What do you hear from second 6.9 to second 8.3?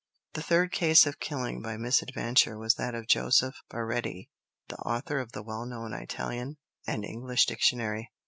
English dictionary.